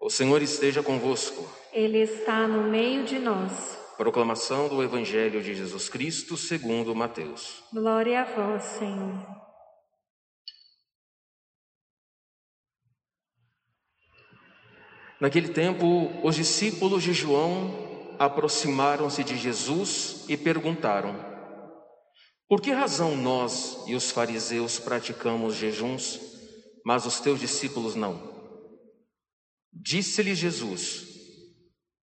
O 0.00 0.08
Senhor 0.08 0.40
esteja 0.42 0.80
convosco. 0.80 1.44
Ele 1.72 1.98
está 1.98 2.46
no 2.46 2.70
meio 2.70 3.04
de 3.04 3.18
nós. 3.18 3.76
Proclamação 3.96 4.68
do 4.68 4.80
Evangelho 4.80 5.42
de 5.42 5.54
Jesus 5.54 5.88
Cristo 5.88 6.36
segundo 6.36 6.94
Mateus. 6.94 7.64
Glória 7.72 8.22
a 8.22 8.24
vós, 8.24 8.62
Senhor. 8.62 9.26
Naquele 15.20 15.48
tempo, 15.48 16.12
os 16.22 16.36
discípulos 16.36 17.02
de 17.02 17.12
João 17.12 18.14
aproximaram-se 18.20 19.24
de 19.24 19.36
Jesus 19.36 20.24
e 20.28 20.36
perguntaram: 20.36 21.16
Por 22.48 22.60
que 22.60 22.70
razão 22.70 23.16
nós 23.16 23.82
e 23.88 23.96
os 23.96 24.12
fariseus 24.12 24.78
praticamos 24.78 25.56
jejuns, 25.56 26.20
mas 26.84 27.04
os 27.04 27.18
teus 27.18 27.40
discípulos 27.40 27.96
não? 27.96 28.37
Disse-lhe 29.72 30.34
Jesus: 30.34 31.06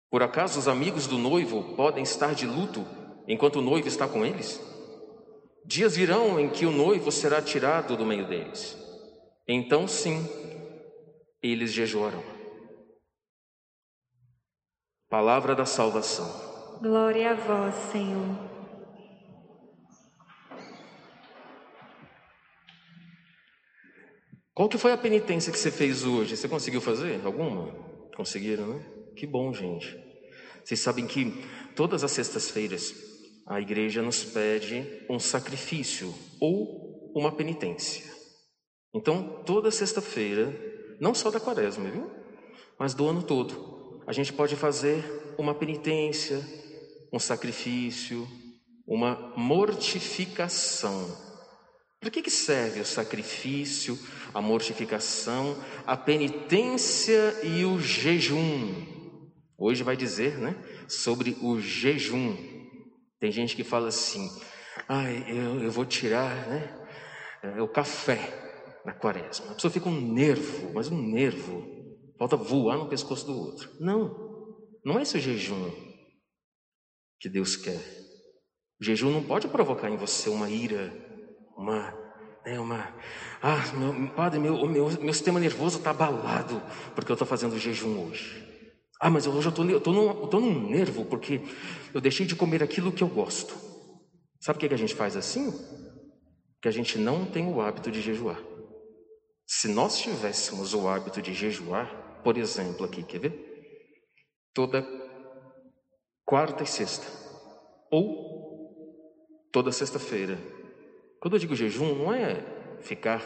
Por 0.09 0.23
acaso 0.23 0.59
os 0.59 0.67
amigos 0.67 1.07
do 1.07 1.17
noivo 1.17 1.75
podem 1.75 2.03
estar 2.03 2.33
de 2.33 2.45
luto 2.45 2.85
enquanto 3.27 3.57
o 3.57 3.61
noivo 3.61 3.87
está 3.87 4.07
com 4.07 4.25
eles? 4.25 4.61
Dias 5.65 5.97
virão 5.97 6.39
em 6.39 6.49
que 6.49 6.65
o 6.65 6.71
noivo 6.71 7.11
será 7.11 7.41
tirado 7.41 7.97
do 7.97 8.05
meio 8.05 8.27
deles. 8.27 8.77
Então, 9.47 9.87
sim, 9.87 10.25
eles 11.41 11.73
jejuarão. 11.73 12.23
Palavra 15.09 15.55
da 15.55 15.65
salvação. 15.65 16.79
Glória 16.81 17.31
a 17.31 17.35
vós, 17.35 17.75
Senhor. 17.91 18.56
Qual 24.57 24.67
que 24.67 24.79
foi 24.79 24.91
a 24.91 24.97
penitência 24.97 25.51
que 25.51 25.59
você 25.59 25.69
fez 25.69 26.03
hoje? 26.03 26.35
Você 26.35 26.47
conseguiu 26.47 26.81
fazer 26.81 27.23
alguma? 27.23 27.71
Conseguiram, 28.15 28.73
né? 28.73 28.85
Que 29.15 29.27
bom, 29.27 29.53
gente. 29.53 29.95
Vocês 30.65 30.79
sabem 30.79 31.05
que 31.05 31.31
todas 31.75 32.03
as 32.03 32.09
sextas-feiras 32.09 32.91
a 33.45 33.61
igreja 33.61 34.01
nos 34.01 34.25
pede 34.25 35.05
um 35.07 35.19
sacrifício 35.19 36.11
ou 36.41 37.13
uma 37.15 37.31
penitência. 37.31 38.03
Então, 38.95 39.43
toda 39.45 39.69
sexta-feira, 39.69 40.51
não 40.99 41.13
só 41.13 41.29
da 41.29 41.39
quaresma, 41.39 41.91
viu? 41.91 42.09
Mas 42.79 42.95
do 42.95 43.07
ano 43.07 43.21
todo, 43.21 44.01
a 44.07 44.11
gente 44.11 44.33
pode 44.33 44.55
fazer 44.55 45.05
uma 45.37 45.53
penitência, 45.53 46.43
um 47.13 47.19
sacrifício, 47.19 48.27
uma 48.87 49.35
mortificação. 49.37 51.26
Para 51.99 52.11
que, 52.11 52.21
que 52.21 52.31
serve 52.31 52.79
o 52.79 52.85
sacrifício, 52.85 53.97
a 54.33 54.41
mortificação, 54.41 55.57
a 55.85 55.97
penitência 55.97 57.35
e 57.43 57.65
o 57.65 57.79
jejum? 57.79 58.85
Hoje 59.57 59.83
vai 59.83 59.97
dizer, 59.97 60.37
né, 60.37 60.55
sobre 60.87 61.37
o 61.41 61.59
jejum. 61.59 62.35
Tem 63.19 63.31
gente 63.31 63.55
que 63.55 63.63
fala 63.63 63.87
assim: 63.87 64.29
ah, 64.87 65.11
eu, 65.11 65.63
eu 65.63 65.71
vou 65.71 65.85
tirar, 65.85 66.47
né, 66.47 66.87
é, 67.43 67.61
o 67.61 67.67
café 67.67 68.81
na 68.85 68.93
quaresma. 68.93 69.51
A 69.51 69.55
pessoa 69.55 69.71
fica 69.71 69.89
um 69.89 70.13
nervo, 70.13 70.71
mas 70.73 70.89
um 70.89 71.01
nervo 71.01 71.77
Falta 72.17 72.35
voar 72.35 72.77
no 72.77 72.89
pescoço 72.89 73.27
do 73.27 73.37
outro. 73.37 73.69
Não, 73.79 74.75
não 74.83 74.97
é 74.97 75.03
esse 75.03 75.17
o 75.17 75.21
jejum 75.21 75.71
que 77.19 77.29
Deus 77.29 77.55
quer. 77.55 77.79
O 78.81 78.83
jejum 78.83 79.11
não 79.11 79.23
pode 79.23 79.47
provocar 79.47 79.89
em 79.89 79.97
você 79.97 80.29
uma 80.29 80.49
ira, 80.49 80.91
uma, 81.57 81.93
né, 82.45 82.59
uma, 82.59 82.93
ah, 83.41 83.63
meu, 83.73 84.09
padre, 84.11 84.39
meu, 84.39 84.65
meu, 84.67 84.89
meu 84.89 85.13
sistema 85.13 85.39
nervoso 85.39 85.79
está 85.79 85.89
abalado 85.89 86.61
porque 86.93 87.11
eu 87.11 87.15
estou 87.15 87.27
fazendo 87.27 87.57
jejum 87.57 88.07
hoje. 88.07 88.45
Ah, 88.99 89.09
mas 89.09 89.27
hoje 89.27 89.47
eu 89.47 89.77
estou 89.77 89.93
num, 89.93 90.27
tô 90.27 90.39
num 90.39 90.69
nervo 90.69 91.05
porque 91.05 91.41
eu 91.93 92.01
deixei 92.01 92.25
de 92.25 92.35
comer 92.35 92.63
aquilo 92.63 92.91
que 92.91 93.03
eu 93.03 93.07
gosto. 93.07 93.55
Sabe 94.39 94.57
o 94.57 94.59
que, 94.59 94.69
que 94.69 94.73
a 94.73 94.77
gente 94.77 94.95
faz 94.95 95.15
assim? 95.15 95.51
Que 96.61 96.67
a 96.67 96.71
gente 96.71 96.97
não 96.97 97.25
tem 97.25 97.51
o 97.51 97.61
hábito 97.61 97.91
de 97.91 98.01
jejuar. 98.01 98.41
Se 99.45 99.67
nós 99.67 99.97
tivéssemos 99.99 100.73
o 100.73 100.87
hábito 100.87 101.21
de 101.21 101.33
jejuar, 101.33 102.21
por 102.23 102.37
exemplo, 102.37 102.85
aqui, 102.85 103.03
quer 103.03 103.19
ver? 103.19 103.47
Toda 104.53 104.85
quarta 106.25 106.63
e 106.63 106.67
sexta, 106.67 107.07
ou 107.89 108.27
toda 109.51 109.71
sexta-feira. 109.71 110.37
Quando 111.19 111.35
eu 111.35 111.39
digo 111.39 111.55
jejum, 111.55 111.95
não 111.95 112.13
é 112.13 112.43
ficar 112.81 113.21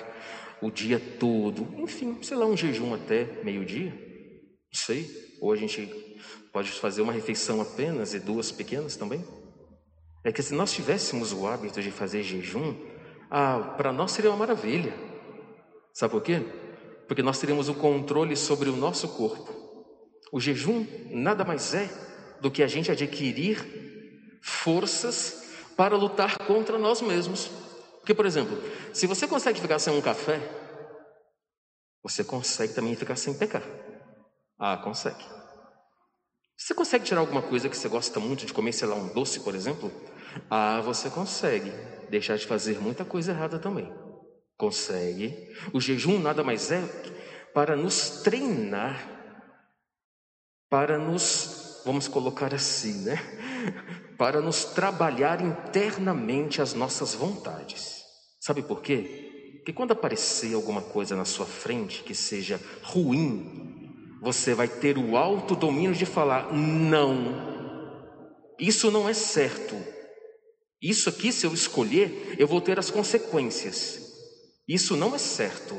o 0.62 0.70
dia 0.70 1.00
todo, 1.20 1.68
enfim, 1.80 2.22
sei 2.22 2.38
lá, 2.38 2.46
um 2.46 2.56
jejum 2.56 2.94
até 2.94 3.42
meio-dia, 3.44 3.92
não 3.92 4.80
sei. 4.80 5.10
Ou 5.42 5.52
a 5.52 5.56
gente 5.56 6.18
pode 6.54 6.70
fazer 6.72 7.02
uma 7.02 7.14
refeição 7.14 7.62
apenas 7.62 8.14
e 8.14 8.20
duas 8.20 8.52
pequenas 8.52 8.96
também. 8.96 9.24
É 10.24 10.32
que 10.32 10.44
se 10.44 10.54
nós 10.54 10.72
tivéssemos 10.72 11.34
o 11.34 11.48
hábito 11.48 11.82
de 11.82 11.90
fazer 11.92 12.22
jejum, 12.22 12.76
ah, 13.30 13.74
para 13.76 13.92
nós 13.92 14.12
seria 14.12 14.30
uma 14.30 14.38
maravilha. 14.38 14.94
Sabe 15.94 16.12
por 16.12 16.22
quê? 16.22 16.42
porque 17.12 17.22
nós 17.22 17.40
teremos 17.40 17.68
o 17.68 17.74
controle 17.74 18.38
sobre 18.38 18.70
o 18.70 18.76
nosso 18.78 19.06
corpo. 19.10 19.54
O 20.32 20.40
jejum 20.40 20.88
nada 21.10 21.44
mais 21.44 21.74
é 21.74 21.90
do 22.40 22.50
que 22.50 22.64
a 22.64 22.68
gente 22.68 22.90
adquirir 22.90 24.40
forças 24.42 25.44
para 25.76 25.98
lutar 25.98 26.38
contra 26.48 26.78
nós 26.78 27.02
mesmos. 27.02 27.52
Porque, 28.12 28.16
por 28.16 28.26
exemplo, 28.26 28.58
se 28.94 29.08
você 29.08 29.26
consegue 29.26 29.62
ficar 29.62 29.80
sem 29.80 29.94
um 29.94 30.02
café, 30.02 30.38
você 32.04 32.26
consegue 32.26 32.74
também 32.74 32.94
ficar 32.94 33.16
sem 33.16 33.34
pecar. 33.34 33.64
Ah, 34.60 34.76
consegue. 34.76 35.24
Você 36.58 36.74
consegue 36.74 37.06
tirar 37.06 37.22
alguma 37.22 37.42
coisa 37.42 37.70
que 37.70 37.78
você 37.78 37.88
gosta 37.88 38.20
muito 38.20 38.46
de 38.46 38.52
comer, 38.52 38.74
sei 38.74 38.90
lá, 38.90 38.96
um 38.96 39.14
doce, 39.14 39.40
por 39.40 39.56
exemplo? 39.56 39.90
Ah, 40.50 40.82
você 40.82 41.10
consegue 41.10 41.72
deixar 42.10 42.36
de 42.36 42.46
fazer 42.46 42.82
muita 42.82 43.06
coisa 43.06 43.32
errada 43.32 43.58
também. 43.58 43.90
Consegue. 44.58 45.34
O 45.74 45.80
jejum 45.80 46.20
nada 46.20 46.44
mais 46.44 46.70
é 46.70 46.84
para 47.54 47.78
nos 47.78 48.22
treinar, 48.24 49.08
para 50.70 50.98
nos, 50.98 51.82
vamos 51.86 52.10
colocar 52.10 52.54
assim, 52.54 53.06
né? 53.06 53.16
Para 54.18 54.40
nos 54.40 54.66
trabalhar 54.66 55.42
internamente 55.42 56.62
as 56.62 56.76
nossas 56.76 57.16
vontades. 57.16 58.01
Sabe 58.42 58.64
por 58.64 58.82
quê? 58.82 59.54
Porque 59.58 59.72
quando 59.72 59.92
aparecer 59.92 60.56
alguma 60.56 60.82
coisa 60.82 61.16
na 61.16 61.26
sua 61.26 61.46
frente 61.46 62.02
que 62.02 62.16
seja 62.16 62.60
ruim, 62.82 64.18
você 64.20 64.56
vai 64.56 64.68
ter 64.68 64.98
o 64.98 65.16
alto 65.16 65.56
domínio 65.56 65.94
de 65.94 66.08
falar: 66.08 66.52
não, 66.52 67.36
isso 68.60 68.90
não 68.90 69.08
é 69.08 69.14
certo. 69.14 69.76
Isso 70.82 71.08
aqui, 71.10 71.32
se 71.32 71.46
eu 71.46 71.54
escolher, 71.54 72.36
eu 72.40 72.48
vou 72.48 72.60
ter 72.60 72.80
as 72.80 72.90
consequências. 72.90 74.12
Isso 74.68 74.98
não 74.98 75.14
é 75.14 75.20
certo. 75.20 75.76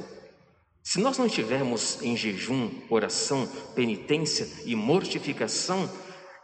Se 0.84 1.00
nós 1.00 1.18
não 1.18 1.26
estivermos 1.26 2.00
em 2.02 2.16
jejum, 2.16 2.70
oração, 2.88 3.48
penitência 3.74 4.48
e 4.64 4.76
mortificação, 4.76 5.90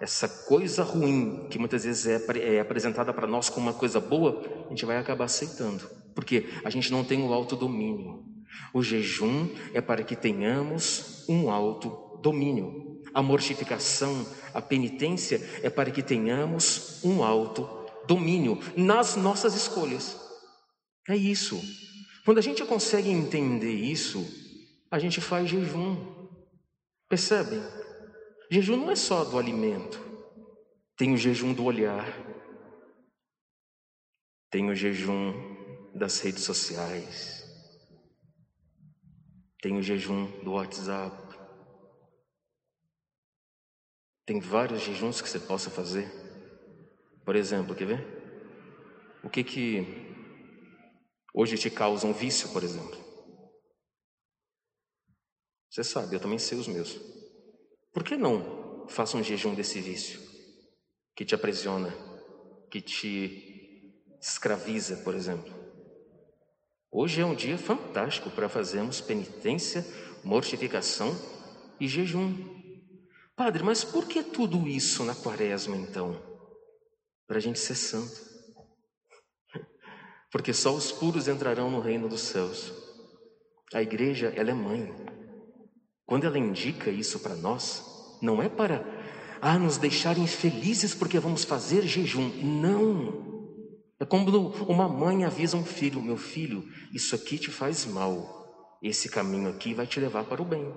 essa 0.01 0.29
coisa 0.29 0.83
ruim, 0.83 1.47
que 1.51 1.59
muitas 1.59 1.85
vezes 1.85 2.07
é, 2.07 2.57
é 2.57 2.61
apresentada 2.61 3.13
para 3.13 3.27
nós 3.27 3.49
como 3.49 3.69
uma 3.69 3.79
coisa 3.79 4.01
boa, 4.01 4.43
a 4.67 4.69
gente 4.71 4.85
vai 4.85 4.97
acabar 4.97 5.25
aceitando, 5.25 5.89
porque 6.19 6.49
a 6.65 6.69
gente 6.69 6.91
não 6.91 7.05
tem 7.05 7.23
o 7.23 7.33
autodomínio. 7.33 8.25
O 8.75 8.83
jejum 8.83 9.49
é 9.73 9.81
para 9.81 10.03
que 10.03 10.17
tenhamos 10.17 11.25
um 11.29 11.49
autodomínio. 11.49 13.01
A 13.15 13.23
mortificação, 13.23 14.27
a 14.53 14.61
penitência 14.61 15.41
é 15.63 15.71
para 15.71 15.93
que 15.93 16.03
tenhamos 16.03 17.05
um 17.05 17.23
autodomínio 17.23 18.59
nas 18.77 19.15
nossas 19.15 19.55
escolhas. 19.55 20.21
É 21.09 21.15
isso. 21.15 21.57
Quando 22.25 22.39
a 22.39 22.43
gente 22.43 22.65
consegue 22.65 23.11
entender 23.11 23.75
isso, 23.75 24.27
a 24.91 24.99
gente 24.99 25.21
faz 25.21 25.49
jejum. 25.49 25.97
Percebem? 27.09 27.63
Jejum 28.51 28.77
não 28.77 28.91
é 28.91 28.97
só 28.97 29.23
do 29.23 29.39
alimento. 29.39 30.05
Tem 30.97 31.15
o 31.15 31.17
jejum 31.17 31.53
do 31.53 31.63
olhar. 31.63 32.13
Tem 34.51 34.69
o 34.69 34.75
jejum 34.75 35.48
das 35.99 36.21
redes 36.21 36.45
sociais. 36.45 37.43
Tem 39.61 39.77
o 39.77 39.83
jejum 39.83 40.29
do 40.43 40.53
WhatsApp. 40.53 41.17
Tem 44.25 44.41
vários 44.41 44.81
jejuns 44.81 45.21
que 45.21 45.29
você 45.29 45.41
possa 45.41 45.71
fazer. 45.71 46.09
Por 47.25 47.35
exemplo, 47.35 47.75
quer 47.75 47.87
ver? 47.87 48.19
O 49.25 49.29
que 49.29 49.43
que 49.43 49.81
hoje 51.35 51.57
te 51.57 51.69
causa 51.69 52.07
um 52.07 52.13
vício, 52.13 52.49
por 52.53 52.63
exemplo. 52.63 52.99
Você 55.71 55.83
sabe, 55.85 56.17
eu 56.17 56.21
também 56.21 56.39
sei 56.39 56.57
os 56.57 56.69
meus. 56.69 57.01
Por 57.93 58.05
que 58.05 58.17
não 58.17 58.87
faça 58.89 59.17
um 59.17 59.23
jejum 59.23 59.55
desse 59.55 59.81
vício 59.81 60.21
que 61.17 61.25
te 61.25 61.35
aprisiona, 61.35 61.91
que 62.71 62.81
te 62.81 63.31
escraviza, 64.21 64.97
por 65.05 65.15
exemplo? 65.15 65.58
Hoje 66.91 67.21
é 67.21 67.27
um 67.27 67.35
dia 67.35 67.59
fantástico 67.59 68.31
para 68.31 68.49
fazermos 68.49 69.01
penitência, 69.01 69.87
mortificação 70.25 71.15
e 71.79 71.87
jejum. 71.87 72.35
Padre, 73.37 73.63
mas 73.63 73.85
por 73.85 74.07
que 74.07 74.23
tudo 74.23 74.67
isso 74.67 75.05
na 75.05 75.15
quaresma 75.15 75.77
então? 75.77 76.21
Para 77.27 77.37
a 77.37 77.41
gente 77.41 77.59
ser 77.59 77.75
santo. 77.75 78.27
Porque 80.33 80.53
só 80.53 80.75
os 80.75 80.91
puros 80.91 81.29
entrarão 81.29 81.71
no 81.71 81.79
reino 81.79 82.09
dos 82.09 82.23
céus. 82.23 82.73
A 83.73 83.83
igreja, 83.83 84.33
ela 84.35 84.51
é 84.51 84.55
mãe. 84.55 84.93
Quando 86.07 86.25
ela 86.25 86.39
indica 86.39 86.91
isso 86.91 87.21
para 87.21 87.37
nós, 87.37 88.19
não 88.23 88.43
é 88.43 88.49
para 88.49 88.83
ah, 89.41 89.59
nos 89.59 89.77
deixar 89.77 90.19
infelizes 90.19 90.95
porque 90.95 91.19
vamos 91.19 91.45
fazer 91.45 91.83
jejum. 91.87 92.29
Não. 92.43 93.28
É 94.01 94.05
como 94.05 94.51
uma 94.69 94.89
mãe 94.89 95.25
avisa 95.25 95.57
um 95.57 95.65
filho: 95.65 96.01
meu 96.01 96.17
filho, 96.17 96.65
isso 96.93 97.15
aqui 97.15 97.39
te 97.39 97.51
faz 97.51 97.85
mal. 97.87 98.79
Esse 98.83 99.09
caminho 99.09 99.49
aqui 99.49 99.75
vai 99.75 99.87
te 99.87 99.99
levar 99.99 100.25
para 100.25 100.41
o 100.41 100.45
bem. 100.45 100.73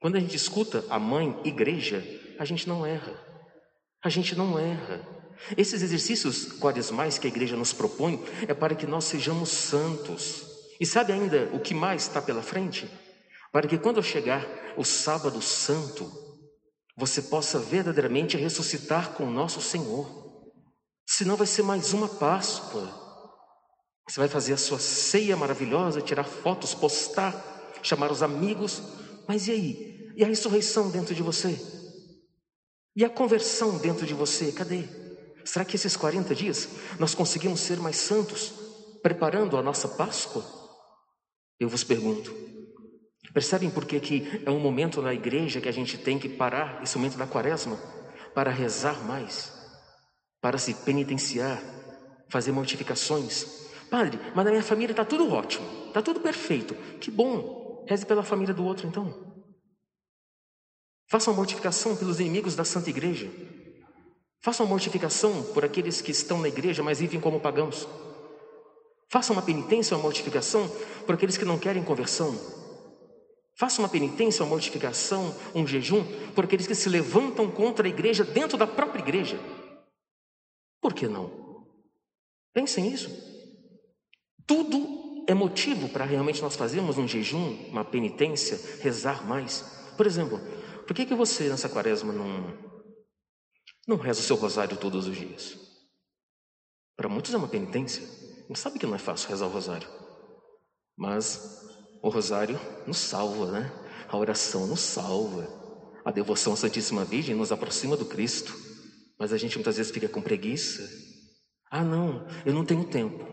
Quando 0.00 0.16
a 0.16 0.20
gente 0.20 0.36
escuta 0.36 0.84
a 0.90 0.98
mãe 0.98 1.40
igreja, 1.44 2.04
a 2.38 2.44
gente 2.44 2.68
não 2.68 2.84
erra. 2.84 3.14
A 4.04 4.08
gente 4.08 4.36
não 4.36 4.58
erra. 4.58 5.00
Esses 5.56 5.82
exercícios 5.82 6.52
quaresmais 6.58 7.18
que 7.18 7.26
a 7.26 7.30
igreja 7.30 7.56
nos 7.56 7.72
propõe 7.72 8.22
é 8.46 8.54
para 8.54 8.74
que 8.74 8.86
nós 8.86 9.04
sejamos 9.04 9.48
santos. 9.48 10.44
E 10.80 10.84
sabe 10.86 11.12
ainda 11.12 11.48
o 11.52 11.60
que 11.60 11.74
mais 11.74 12.02
está 12.02 12.20
pela 12.20 12.42
frente? 12.42 12.90
Para 13.50 13.68
que 13.68 13.78
quando 13.78 14.02
chegar 14.02 14.46
o 14.76 14.84
sábado 14.84 15.40
santo, 15.40 16.10
você 16.96 17.22
possa 17.22 17.58
verdadeiramente 17.58 18.36
ressuscitar 18.36 19.12
com 19.12 19.30
nosso 19.30 19.60
Senhor. 19.60 20.21
Senão 21.22 21.36
vai 21.36 21.46
ser 21.46 21.62
mais 21.62 21.92
uma 21.92 22.08
Páscoa. 22.08 22.82
Você 24.08 24.18
vai 24.18 24.28
fazer 24.28 24.54
a 24.54 24.56
sua 24.56 24.80
ceia 24.80 25.36
maravilhosa, 25.36 26.02
tirar 26.02 26.24
fotos, 26.24 26.74
postar, 26.74 27.32
chamar 27.80 28.10
os 28.10 28.24
amigos. 28.24 28.82
Mas 29.28 29.46
e 29.46 29.52
aí? 29.52 30.12
E 30.16 30.24
a 30.24 30.26
ressurreição 30.26 30.90
dentro 30.90 31.14
de 31.14 31.22
você? 31.22 31.56
E 32.96 33.04
a 33.04 33.08
conversão 33.08 33.78
dentro 33.78 34.04
de 34.04 34.12
você? 34.14 34.50
Cadê? 34.50 34.82
Será 35.44 35.64
que 35.64 35.76
esses 35.76 35.96
40 35.96 36.34
dias 36.34 36.68
nós 36.98 37.14
conseguimos 37.14 37.60
ser 37.60 37.78
mais 37.78 37.98
santos, 37.98 38.52
preparando 39.00 39.56
a 39.56 39.62
nossa 39.62 39.86
Páscoa? 39.86 40.44
Eu 41.60 41.68
vos 41.68 41.84
pergunto. 41.84 42.34
Percebem 43.32 43.70
por 43.70 43.84
que, 43.84 44.00
que 44.00 44.42
é 44.44 44.50
um 44.50 44.58
momento 44.58 45.00
na 45.00 45.14
igreja 45.14 45.60
que 45.60 45.68
a 45.68 45.72
gente 45.72 45.96
tem 45.96 46.18
que 46.18 46.28
parar, 46.28 46.82
esse 46.82 46.98
momento 46.98 47.16
da 47.16 47.28
quaresma, 47.28 47.76
para 48.34 48.50
rezar 48.50 49.04
mais, 49.04 49.61
para 50.42 50.58
se 50.58 50.74
penitenciar, 50.74 51.62
fazer 52.28 52.50
mortificações. 52.50 53.70
Padre, 53.88 54.18
mas 54.34 54.44
na 54.44 54.50
minha 54.50 54.62
família 54.62 54.92
está 54.92 55.04
tudo 55.04 55.32
ótimo, 55.32 55.64
está 55.86 56.02
tudo 56.02 56.20
perfeito. 56.20 56.74
Que 56.98 57.10
bom, 57.10 57.86
reze 57.88 58.04
pela 58.04 58.24
família 58.24 58.52
do 58.52 58.64
outro 58.64 58.86
então. 58.88 59.32
Faça 61.08 61.30
uma 61.30 61.36
mortificação 61.36 61.94
pelos 61.94 62.18
inimigos 62.18 62.56
da 62.56 62.64
Santa 62.64 62.90
Igreja. 62.90 63.30
Faça 64.40 64.64
uma 64.64 64.70
mortificação 64.70 65.44
por 65.54 65.64
aqueles 65.64 66.00
que 66.00 66.10
estão 66.10 66.40
na 66.40 66.48
igreja, 66.48 66.82
mas 66.82 66.98
vivem 66.98 67.20
como 67.20 67.38
pagãos. 67.38 67.86
Faça 69.08 69.32
uma 69.32 69.42
penitência, 69.42 69.96
uma 69.96 70.02
mortificação 70.02 70.68
por 71.06 71.14
aqueles 71.14 71.36
que 71.36 71.44
não 71.44 71.58
querem 71.58 71.84
conversão. 71.84 72.34
Faça 73.54 73.80
uma 73.80 73.88
penitência, 73.88 74.42
uma 74.42 74.48
mortificação, 74.48 75.32
um 75.54 75.66
jejum 75.66 76.02
por 76.34 76.44
aqueles 76.44 76.66
que 76.66 76.74
se 76.74 76.88
levantam 76.88 77.48
contra 77.48 77.86
a 77.86 77.90
igreja 77.90 78.24
dentro 78.24 78.58
da 78.58 78.66
própria 78.66 79.02
igreja. 79.02 79.38
Por 80.82 80.92
que 80.92 81.06
não? 81.06 81.66
Pensem 82.52 82.90
nisso. 82.90 83.08
Tudo 84.46 85.24
é 85.28 85.32
motivo 85.32 85.88
para 85.88 86.04
realmente 86.04 86.42
nós 86.42 86.56
fazermos 86.56 86.98
um 86.98 87.06
jejum, 87.06 87.68
uma 87.68 87.84
penitência, 87.84 88.60
rezar 88.82 89.24
mais. 89.24 89.62
Por 89.96 90.06
exemplo, 90.06 90.40
por 90.86 90.94
que, 90.94 91.06
que 91.06 91.14
você 91.14 91.48
nessa 91.48 91.68
quaresma 91.68 92.12
não, 92.12 92.58
não 93.86 93.96
reza 93.96 94.20
o 94.20 94.24
seu 94.24 94.34
rosário 94.34 94.76
todos 94.76 95.06
os 95.06 95.16
dias? 95.16 95.56
Para 96.96 97.08
muitos 97.08 97.32
é 97.32 97.36
uma 97.36 97.48
penitência. 97.48 98.06
Não 98.48 98.56
sabe 98.56 98.78
que 98.78 98.86
não 98.86 98.96
é 98.96 98.98
fácil 98.98 99.28
rezar 99.28 99.46
o 99.46 99.50
rosário. 99.50 99.88
Mas 100.96 101.64
o 102.02 102.08
rosário 102.08 102.60
nos 102.86 102.98
salva, 102.98 103.52
né? 103.52 103.72
A 104.08 104.16
oração 104.16 104.66
nos 104.66 104.80
salva. 104.80 105.48
A 106.04 106.10
devoção 106.10 106.52
à 106.52 106.56
Santíssima 106.56 107.04
Virgem 107.04 107.36
nos 107.36 107.52
aproxima 107.52 107.96
do 107.96 108.04
Cristo. 108.04 108.71
Mas 109.22 109.32
a 109.32 109.36
gente 109.36 109.56
muitas 109.56 109.76
vezes 109.76 109.92
fica 109.92 110.08
com 110.08 110.20
preguiça. 110.20 110.82
Ah, 111.70 111.84
não, 111.84 112.26
eu 112.44 112.52
não 112.52 112.64
tenho 112.64 112.82
tempo. 112.82 113.24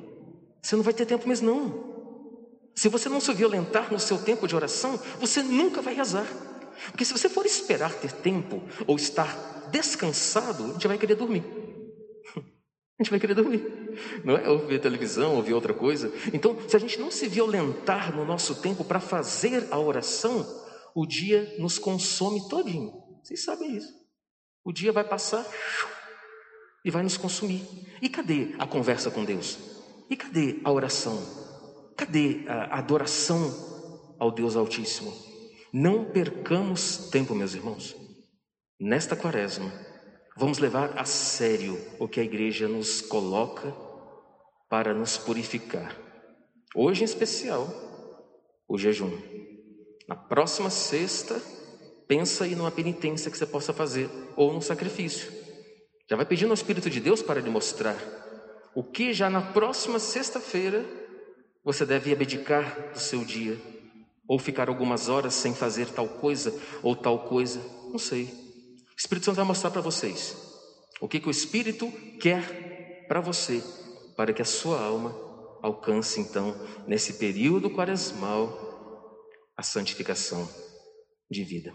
Você 0.62 0.75
não 0.75 0.83
vai 0.83 0.94
ter 0.94 1.03
tempo 1.03 1.27
mesmo, 1.27 1.47
não. 1.47 2.71
Se 2.75 2.88
você 2.88 3.09
não 3.09 3.19
se 3.19 3.33
violentar 3.33 3.91
no 3.91 4.00
seu 4.00 4.19
tempo 4.19 4.47
de 4.47 4.56
oração, 4.56 5.01
você 5.19 5.41
nunca 5.41 5.81
vai 5.81 5.95
rezar. 5.95 6.27
Porque 6.91 7.03
se 7.03 7.12
você 7.12 7.27
for 7.27 7.44
esperar 7.44 7.91
ter 7.95 8.12
tempo 8.12 8.62
ou 8.86 8.97
estar 8.97 9.68
descansado, 9.71 10.63
a 10.63 10.74
gente 10.74 10.88
vai 10.88 11.00
querer 11.00 11.15
dormir. 11.15 11.44
A 13.00 13.03
gente 13.03 13.09
vai 13.09 13.19
querer 13.19 13.33
dormir, 13.33 13.65
não 14.24 14.38
é? 14.38 14.47
Ou 14.47 14.68
ver 14.68 14.80
televisão, 14.80 15.38
ou 15.38 15.41
ver 15.41 15.53
outra 15.53 15.74
coisa. 15.74 16.13
Então, 16.33 16.56
se 16.68 16.75
a 16.75 16.80
gente 16.80 17.00
não 17.00 17.09
se 17.09 17.27
violentar 17.27 18.15
no 18.15 18.25
nosso 18.25 18.62
tempo 18.62 18.83
para 18.83 19.00
fazer 19.00 19.69
a 19.71 19.80
oração, 19.80 20.45
o 20.94 21.06
dia 21.07 21.56
nos 21.57 21.80
consome 21.80 22.47
todinho. 22.47 22.91
Vocês 23.24 23.44
sabem 23.44 23.75
isso. 23.77 23.99
O 24.64 24.72
dia 24.72 24.92
vai 24.92 25.04
passar 25.04 25.46
e 26.84 26.92
vai 26.92 27.04
nos 27.04 27.18
consumir. 27.18 27.64
E 28.02 28.10
cadê 28.10 28.56
a 28.58 28.68
conversa 28.68 29.12
com 29.12 29.24
Deus? 29.26 29.58
E 30.10 30.16
cadê 30.16 30.60
a 30.64 30.72
oração? 30.72 31.18
Cadê 31.96 32.46
a 32.48 32.78
adoração 32.78 34.16
ao 34.20 34.32
Deus 34.32 34.56
Altíssimo? 34.56 35.14
Não 35.72 36.06
percamos 36.06 37.10
tempo, 37.10 37.36
meus 37.36 37.54
irmãos. 37.54 37.96
Nesta 38.80 39.16
quaresma, 39.16 39.72
Vamos 40.40 40.58
levar 40.58 40.98
a 40.98 41.04
sério 41.04 41.78
o 42.00 42.08
que 42.08 42.18
a 42.18 42.24
igreja 42.24 42.66
nos 42.66 43.02
coloca 43.02 43.76
para 44.70 44.94
nos 44.94 45.18
purificar. 45.18 45.94
Hoje 46.74 47.02
em 47.02 47.04
especial, 47.04 47.68
o 48.66 48.78
jejum. 48.78 49.12
Na 50.08 50.16
próxima 50.16 50.70
sexta, 50.70 51.36
pensa 52.10 52.44
aí 52.44 52.56
numa 52.56 52.72
penitência 52.72 53.30
que 53.30 53.38
você 53.38 53.46
possa 53.46 53.72
fazer 53.72 54.10
ou 54.36 54.52
num 54.52 54.62
sacrifício. 54.62 55.32
Já 56.10 56.16
vai 56.16 56.26
pedindo 56.26 56.50
ao 56.50 56.56
Espírito 56.56 56.90
de 56.90 57.00
Deus 57.00 57.22
para 57.22 57.40
lhe 57.40 57.52
mostrar 57.52 57.96
o 58.74 58.84
que 58.84 59.14
já 59.14 59.30
na 59.30 59.42
próxima 59.44 60.00
sexta-feira 60.00 60.84
você 61.64 61.86
deve 61.86 62.12
abdicar 62.12 62.94
do 62.94 63.00
seu 63.00 63.24
dia 63.24 63.62
ou 64.28 64.40
ficar 64.40 64.70
algumas 64.70 65.08
horas 65.08 65.36
sem 65.36 65.54
fazer 65.54 65.88
tal 65.90 66.08
coisa 66.08 66.52
ou 66.82 66.96
tal 66.96 67.28
coisa, 67.28 67.62
não 67.92 68.00
sei. 68.00 68.24
O 68.24 68.98
Espírito 68.98 69.25
Santo 69.25 69.36
vai 69.36 69.46
mostrar 69.46 69.70
para 69.70 69.82
vocês 69.82 70.36
o 71.00 71.08
que, 71.08 71.20
que 71.20 71.28
o 71.28 71.32
Espírito 71.32 71.92
quer 72.20 73.06
para 73.08 73.22
você, 73.22 73.63
para 74.18 74.34
que 74.34 74.42
a 74.42 74.46
sua 74.46 74.82
alma 74.82 75.16
alcance 75.62 76.20
então, 76.20 76.56
nesse 76.88 77.13
período 77.13 77.70
quaresmal, 77.70 78.68
a 79.56 79.62
santificação 79.62 80.50
de 81.30 81.44
vida. 81.44 81.72